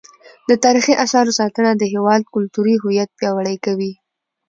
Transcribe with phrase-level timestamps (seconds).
[0.49, 3.91] د تاریخي اثارو ساتنه د هیواد کلتوري هویت پیاوړی کوي.